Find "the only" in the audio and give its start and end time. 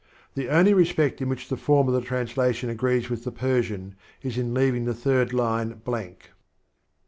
0.33-0.73